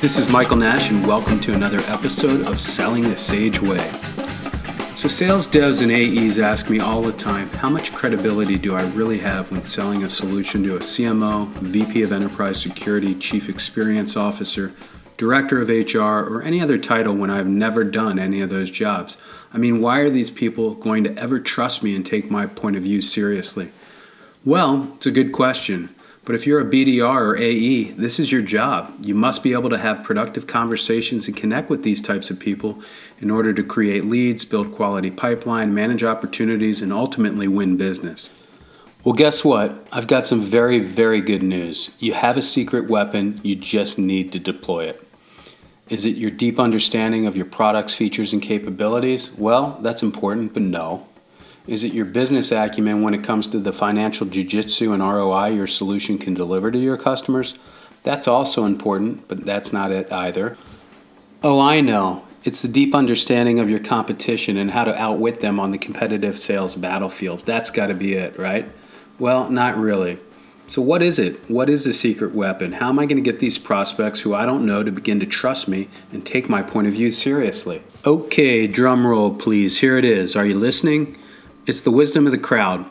This 0.00 0.16
is 0.16 0.28
Michael 0.28 0.58
Nash, 0.58 0.90
and 0.90 1.04
welcome 1.04 1.40
to 1.40 1.54
another 1.54 1.80
episode 1.88 2.46
of 2.46 2.60
Selling 2.60 3.02
the 3.02 3.16
Sage 3.16 3.60
Way. 3.60 3.90
So, 4.94 5.08
sales 5.08 5.48
devs 5.48 5.82
and 5.82 5.90
AEs 5.90 6.38
ask 6.38 6.70
me 6.70 6.78
all 6.78 7.02
the 7.02 7.12
time 7.12 7.48
how 7.48 7.68
much 7.68 7.92
credibility 7.92 8.58
do 8.58 8.76
I 8.76 8.82
really 8.82 9.18
have 9.18 9.50
when 9.50 9.64
selling 9.64 10.04
a 10.04 10.08
solution 10.08 10.62
to 10.62 10.76
a 10.76 10.78
CMO, 10.78 11.48
VP 11.54 12.02
of 12.02 12.12
Enterprise 12.12 12.62
Security, 12.62 13.12
Chief 13.16 13.48
Experience 13.48 14.16
Officer, 14.16 14.72
Director 15.16 15.60
of 15.60 15.68
HR, 15.68 15.98
or 15.98 16.42
any 16.42 16.60
other 16.60 16.78
title 16.78 17.16
when 17.16 17.30
I've 17.30 17.48
never 17.48 17.82
done 17.82 18.20
any 18.20 18.40
of 18.40 18.50
those 18.50 18.70
jobs? 18.70 19.18
I 19.52 19.58
mean, 19.58 19.80
why 19.80 19.98
are 19.98 20.10
these 20.10 20.30
people 20.30 20.76
going 20.76 21.02
to 21.02 21.18
ever 21.18 21.40
trust 21.40 21.82
me 21.82 21.96
and 21.96 22.06
take 22.06 22.30
my 22.30 22.46
point 22.46 22.76
of 22.76 22.84
view 22.84 23.02
seriously? 23.02 23.72
Well, 24.44 24.92
it's 24.94 25.06
a 25.06 25.10
good 25.10 25.32
question. 25.32 25.92
But 26.28 26.34
if 26.34 26.46
you're 26.46 26.60
a 26.60 26.64
BDR 26.70 27.22
or 27.22 27.38
AE, 27.38 27.84
this 27.92 28.20
is 28.20 28.30
your 28.30 28.42
job. 28.42 28.94
You 29.00 29.14
must 29.14 29.42
be 29.42 29.54
able 29.54 29.70
to 29.70 29.78
have 29.78 30.04
productive 30.04 30.46
conversations 30.46 31.26
and 31.26 31.34
connect 31.34 31.70
with 31.70 31.84
these 31.84 32.02
types 32.02 32.28
of 32.30 32.38
people 32.38 32.82
in 33.18 33.30
order 33.30 33.54
to 33.54 33.62
create 33.62 34.04
leads, 34.04 34.44
build 34.44 34.70
quality 34.70 35.10
pipeline, 35.10 35.72
manage 35.72 36.04
opportunities, 36.04 36.82
and 36.82 36.92
ultimately 36.92 37.48
win 37.48 37.78
business. 37.78 38.28
Well, 39.04 39.14
guess 39.14 39.42
what? 39.42 39.86
I've 39.90 40.06
got 40.06 40.26
some 40.26 40.38
very, 40.38 40.80
very 40.80 41.22
good 41.22 41.42
news. 41.42 41.88
You 41.98 42.12
have 42.12 42.36
a 42.36 42.42
secret 42.42 42.90
weapon, 42.90 43.40
you 43.42 43.56
just 43.56 43.98
need 43.98 44.30
to 44.32 44.38
deploy 44.38 44.84
it. 44.84 45.08
Is 45.88 46.04
it 46.04 46.16
your 46.16 46.30
deep 46.30 46.60
understanding 46.60 47.24
of 47.24 47.38
your 47.38 47.46
product's 47.46 47.94
features 47.94 48.34
and 48.34 48.42
capabilities? 48.42 49.30
Well, 49.32 49.78
that's 49.80 50.02
important, 50.02 50.52
but 50.52 50.60
no. 50.60 51.08
Is 51.68 51.84
it 51.84 51.92
your 51.92 52.06
business 52.06 52.50
acumen 52.50 53.02
when 53.02 53.12
it 53.12 53.22
comes 53.22 53.46
to 53.48 53.58
the 53.58 53.74
financial 53.74 54.26
jujitsu 54.26 54.94
and 54.94 55.02
ROI 55.02 55.48
your 55.48 55.66
solution 55.66 56.16
can 56.16 56.32
deliver 56.32 56.70
to 56.70 56.78
your 56.78 56.96
customers? 56.96 57.54
That's 58.04 58.26
also 58.26 58.64
important, 58.64 59.28
but 59.28 59.44
that's 59.44 59.70
not 59.70 59.92
it 59.92 60.10
either. 60.10 60.56
Oh, 61.42 61.60
I 61.60 61.82
know. 61.82 62.24
It's 62.42 62.62
the 62.62 62.68
deep 62.68 62.94
understanding 62.94 63.58
of 63.58 63.68
your 63.68 63.80
competition 63.80 64.56
and 64.56 64.70
how 64.70 64.84
to 64.84 64.98
outwit 64.98 65.40
them 65.40 65.60
on 65.60 65.70
the 65.70 65.76
competitive 65.76 66.38
sales 66.38 66.74
battlefield. 66.74 67.40
That's 67.40 67.70
got 67.70 67.88
to 67.88 67.94
be 67.94 68.14
it, 68.14 68.38
right? 68.38 68.66
Well, 69.18 69.50
not 69.50 69.76
really. 69.76 70.18
So, 70.68 70.80
what 70.80 71.02
is 71.02 71.18
it? 71.18 71.50
What 71.50 71.68
is 71.68 71.84
the 71.84 71.92
secret 71.92 72.34
weapon? 72.34 72.72
How 72.72 72.88
am 72.88 72.98
I 72.98 73.04
going 73.04 73.22
to 73.22 73.30
get 73.30 73.40
these 73.40 73.58
prospects 73.58 74.22
who 74.22 74.32
I 74.32 74.46
don't 74.46 74.64
know 74.64 74.82
to 74.82 74.90
begin 74.90 75.20
to 75.20 75.26
trust 75.26 75.68
me 75.68 75.90
and 76.12 76.24
take 76.24 76.48
my 76.48 76.62
point 76.62 76.86
of 76.86 76.94
view 76.94 77.10
seriously? 77.10 77.82
Okay, 78.06 78.66
drum 78.66 79.06
roll, 79.06 79.34
please. 79.34 79.80
Here 79.80 79.98
it 79.98 80.04
is. 80.06 80.34
Are 80.34 80.46
you 80.46 80.58
listening? 80.58 81.14
It's 81.68 81.82
the 81.82 81.90
wisdom 81.90 82.24
of 82.24 82.32
the 82.32 82.38
crowd. 82.38 82.90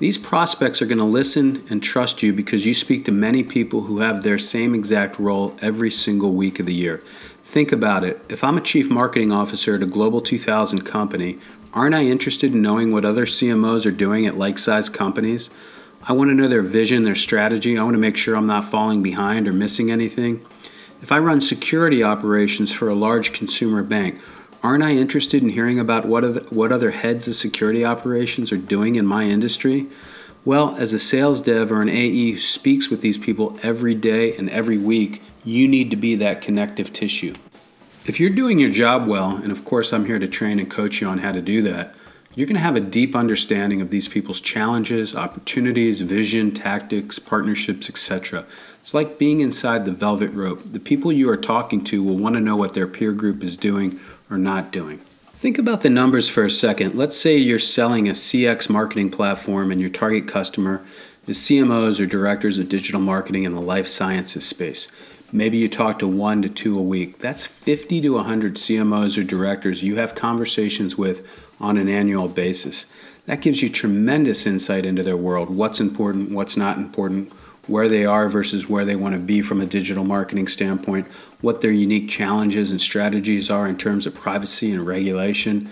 These 0.00 0.18
prospects 0.18 0.82
are 0.82 0.86
going 0.86 0.98
to 0.98 1.04
listen 1.04 1.64
and 1.70 1.80
trust 1.80 2.20
you 2.20 2.32
because 2.32 2.66
you 2.66 2.74
speak 2.74 3.04
to 3.04 3.12
many 3.12 3.44
people 3.44 3.82
who 3.82 4.00
have 4.00 4.24
their 4.24 4.38
same 4.38 4.74
exact 4.74 5.20
role 5.20 5.56
every 5.62 5.88
single 5.88 6.32
week 6.32 6.58
of 6.58 6.66
the 6.66 6.74
year. 6.74 7.00
Think 7.44 7.70
about 7.70 8.02
it. 8.02 8.20
If 8.28 8.42
I'm 8.42 8.56
a 8.56 8.60
chief 8.60 8.90
marketing 8.90 9.30
officer 9.30 9.76
at 9.76 9.84
a 9.84 9.86
Global 9.86 10.20
2000 10.20 10.80
company, 10.80 11.38
aren't 11.72 11.94
I 11.94 12.06
interested 12.06 12.52
in 12.52 12.60
knowing 12.60 12.90
what 12.90 13.04
other 13.04 13.24
CMOs 13.24 13.86
are 13.86 13.92
doing 13.92 14.26
at 14.26 14.36
like 14.36 14.58
sized 14.58 14.92
companies? 14.92 15.48
I 16.02 16.12
want 16.12 16.30
to 16.30 16.34
know 16.34 16.48
their 16.48 16.60
vision, 16.60 17.04
their 17.04 17.14
strategy. 17.14 17.78
I 17.78 17.84
want 17.84 17.94
to 17.94 18.00
make 18.00 18.16
sure 18.16 18.34
I'm 18.34 18.48
not 18.48 18.64
falling 18.64 19.00
behind 19.00 19.46
or 19.46 19.52
missing 19.52 19.92
anything. 19.92 20.44
If 21.00 21.12
I 21.12 21.20
run 21.20 21.40
security 21.40 22.02
operations 22.02 22.72
for 22.72 22.88
a 22.88 22.96
large 22.96 23.32
consumer 23.32 23.84
bank, 23.84 24.20
Aren't 24.60 24.82
I 24.82 24.96
interested 24.96 25.42
in 25.42 25.50
hearing 25.50 25.78
about 25.78 26.04
what 26.04 26.24
other, 26.24 26.40
what 26.50 26.72
other 26.72 26.90
heads 26.90 27.28
of 27.28 27.36
security 27.36 27.84
operations 27.84 28.50
are 28.50 28.56
doing 28.56 28.96
in 28.96 29.06
my 29.06 29.24
industry? 29.24 29.86
Well, 30.44 30.74
as 30.76 30.92
a 30.92 30.98
sales 30.98 31.40
dev 31.40 31.70
or 31.70 31.80
an 31.80 31.88
AE 31.88 32.32
who 32.32 32.38
speaks 32.38 32.88
with 32.88 33.00
these 33.00 33.18
people 33.18 33.56
every 33.62 33.94
day 33.94 34.36
and 34.36 34.50
every 34.50 34.76
week, 34.76 35.22
you 35.44 35.68
need 35.68 35.90
to 35.90 35.96
be 35.96 36.16
that 36.16 36.40
connective 36.40 36.92
tissue. 36.92 37.34
If 38.04 38.18
you're 38.18 38.30
doing 38.30 38.58
your 38.58 38.70
job 38.70 39.06
well, 39.06 39.36
and 39.36 39.52
of 39.52 39.64
course 39.64 39.92
I'm 39.92 40.06
here 40.06 40.18
to 40.18 40.26
train 40.26 40.58
and 40.58 40.68
coach 40.68 41.00
you 41.00 41.06
on 41.06 41.18
how 41.18 41.30
to 41.30 41.42
do 41.42 41.62
that, 41.62 41.94
you're 42.34 42.46
going 42.46 42.56
to 42.56 42.62
have 42.62 42.76
a 42.76 42.80
deep 42.80 43.14
understanding 43.16 43.80
of 43.80 43.90
these 43.90 44.08
people's 44.08 44.40
challenges, 44.40 45.14
opportunities, 45.14 46.00
vision, 46.00 46.52
tactics, 46.52 47.18
partnerships, 47.18 47.90
etc. 47.90 48.46
It's 48.80 48.94
like 48.94 49.18
being 49.18 49.40
inside 49.40 49.84
the 49.84 49.92
velvet 49.92 50.30
rope. 50.30 50.62
The 50.64 50.80
people 50.80 51.12
you 51.12 51.28
are 51.30 51.36
talking 51.36 51.82
to 51.84 52.02
will 52.02 52.16
want 52.16 52.34
to 52.36 52.40
know 52.40 52.56
what 52.56 52.74
their 52.74 52.86
peer 52.86 53.12
group 53.12 53.42
is 53.42 53.56
doing 53.56 53.98
or 54.30 54.38
not 54.38 54.70
doing. 54.70 55.00
Think 55.32 55.58
about 55.58 55.82
the 55.82 55.90
numbers 55.90 56.28
for 56.28 56.44
a 56.44 56.50
second. 56.50 56.96
Let's 56.96 57.16
say 57.16 57.36
you're 57.36 57.58
selling 57.58 58.08
a 58.08 58.12
CX 58.12 58.68
marketing 58.68 59.10
platform 59.10 59.70
and 59.70 59.80
your 59.80 59.90
target 59.90 60.26
customer 60.26 60.84
is 61.28 61.38
CMOs 61.38 62.00
or 62.00 62.06
directors 62.06 62.58
of 62.58 62.68
digital 62.68 63.00
marketing 63.00 63.44
in 63.44 63.54
the 63.54 63.60
life 63.60 63.86
sciences 63.86 64.46
space. 64.46 64.88
Maybe 65.30 65.58
you 65.58 65.68
talk 65.68 65.98
to 65.98 66.08
one 66.08 66.40
to 66.42 66.48
two 66.48 66.78
a 66.78 66.82
week. 66.82 67.18
That's 67.18 67.44
50 67.44 68.00
to 68.00 68.14
100 68.14 68.54
CMOs 68.54 69.18
or 69.18 69.22
directors 69.22 69.82
you 69.82 69.96
have 69.96 70.14
conversations 70.14 70.96
with 70.96 71.28
on 71.60 71.76
an 71.76 71.88
annual 71.88 72.28
basis. 72.28 72.86
That 73.26 73.42
gives 73.42 73.62
you 73.62 73.68
tremendous 73.68 74.46
insight 74.46 74.86
into 74.86 75.02
their 75.02 75.18
world 75.18 75.50
what's 75.50 75.80
important, 75.80 76.30
what's 76.30 76.56
not 76.56 76.78
important, 76.78 77.30
where 77.68 77.88
they 77.88 78.04
are 78.04 78.28
versus 78.28 78.68
where 78.68 78.84
they 78.84 78.96
want 78.96 79.14
to 79.14 79.20
be 79.20 79.40
from 79.40 79.60
a 79.60 79.66
digital 79.66 80.04
marketing 80.04 80.48
standpoint, 80.48 81.06
what 81.40 81.60
their 81.60 81.70
unique 81.70 82.08
challenges 82.08 82.70
and 82.70 82.80
strategies 82.80 83.50
are 83.50 83.68
in 83.68 83.76
terms 83.76 84.06
of 84.06 84.14
privacy 84.14 84.72
and 84.72 84.86
regulation. 84.86 85.70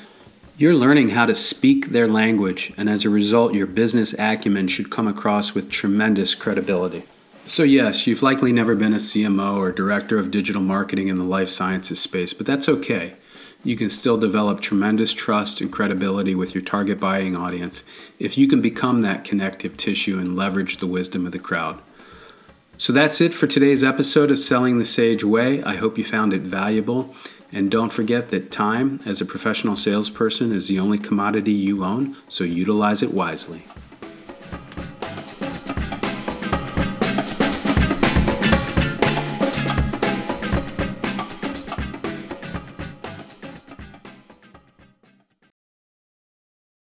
You're 0.58 0.74
learning 0.74 1.10
how 1.10 1.26
to 1.26 1.34
speak 1.34 1.90
their 1.90 2.06
language, 2.06 2.72
and 2.76 2.88
as 2.88 3.04
a 3.04 3.10
result, 3.10 3.54
your 3.54 3.66
business 3.66 4.14
acumen 4.18 4.68
should 4.68 4.90
come 4.90 5.08
across 5.08 5.54
with 5.54 5.70
tremendous 5.70 6.34
credibility. 6.34 7.04
So, 7.44 7.62
yes, 7.62 8.06
you've 8.06 8.22
likely 8.22 8.52
never 8.52 8.74
been 8.74 8.92
a 8.92 8.96
CMO 8.96 9.56
or 9.56 9.70
director 9.70 10.18
of 10.18 10.30
digital 10.30 10.62
marketing 10.62 11.08
in 11.08 11.16
the 11.16 11.24
life 11.24 11.48
sciences 11.48 12.00
space, 12.00 12.32
but 12.32 12.46
that's 12.46 12.68
okay 12.68 13.14
you 13.66 13.76
can 13.76 13.90
still 13.90 14.16
develop 14.16 14.60
tremendous 14.60 15.12
trust 15.12 15.60
and 15.60 15.72
credibility 15.72 16.34
with 16.34 16.54
your 16.54 16.62
target 16.62 17.00
buying 17.00 17.34
audience 17.34 17.82
if 18.18 18.38
you 18.38 18.46
can 18.46 18.62
become 18.62 19.02
that 19.02 19.24
connective 19.24 19.76
tissue 19.76 20.18
and 20.18 20.36
leverage 20.36 20.76
the 20.76 20.86
wisdom 20.86 21.26
of 21.26 21.32
the 21.32 21.38
crowd. 21.38 21.80
So 22.78 22.92
that's 22.92 23.20
it 23.20 23.34
for 23.34 23.46
today's 23.46 23.82
episode 23.82 24.30
of 24.30 24.38
Selling 24.38 24.78
the 24.78 24.84
Sage 24.84 25.24
Way. 25.24 25.62
I 25.64 25.74
hope 25.74 25.98
you 25.98 26.04
found 26.04 26.32
it 26.32 26.42
valuable. 26.42 27.14
And 27.50 27.70
don't 27.70 27.92
forget 27.92 28.28
that 28.28 28.52
time 28.52 29.00
as 29.04 29.20
a 29.20 29.24
professional 29.24 29.76
salesperson 29.76 30.52
is 30.52 30.68
the 30.68 30.78
only 30.78 30.98
commodity 30.98 31.52
you 31.52 31.84
own, 31.84 32.16
so 32.28 32.44
utilize 32.44 33.02
it 33.02 33.14
wisely. 33.14 33.64